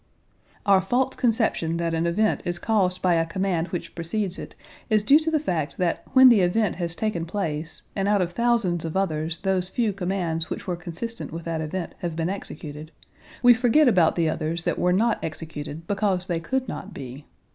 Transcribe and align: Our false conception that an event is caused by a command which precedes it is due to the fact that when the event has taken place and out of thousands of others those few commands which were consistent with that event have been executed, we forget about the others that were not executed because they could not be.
Our 0.65 0.81
false 0.81 1.15
conception 1.15 1.77
that 1.77 1.93
an 1.93 2.07
event 2.07 2.41
is 2.43 2.57
caused 2.57 3.03
by 3.03 3.13
a 3.13 3.23
command 3.27 3.67
which 3.67 3.93
precedes 3.93 4.39
it 4.39 4.55
is 4.89 5.03
due 5.03 5.19
to 5.19 5.29
the 5.29 5.37
fact 5.39 5.77
that 5.77 6.01
when 6.13 6.29
the 6.29 6.39
event 6.39 6.77
has 6.77 6.95
taken 6.95 7.23
place 7.23 7.83
and 7.95 8.07
out 8.07 8.19
of 8.19 8.31
thousands 8.31 8.83
of 8.83 8.97
others 8.97 9.37
those 9.41 9.69
few 9.69 9.93
commands 9.93 10.49
which 10.49 10.65
were 10.65 10.75
consistent 10.75 11.31
with 11.31 11.45
that 11.45 11.61
event 11.61 11.93
have 11.99 12.15
been 12.15 12.29
executed, 12.31 12.91
we 13.43 13.53
forget 13.53 13.87
about 13.87 14.15
the 14.15 14.27
others 14.27 14.63
that 14.63 14.79
were 14.79 14.91
not 14.91 15.23
executed 15.23 15.85
because 15.85 16.25
they 16.25 16.39
could 16.39 16.67
not 16.67 16.95
be. 16.95 17.27